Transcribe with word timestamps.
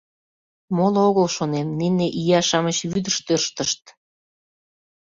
Моло 0.75 0.99
огыл, 1.09 1.27
шонем, 1.35 1.67
нине 1.79 2.07
ия-шамыч 2.21 2.77
вӱдыш 2.91 3.17
тӧрштышт. 3.25 3.83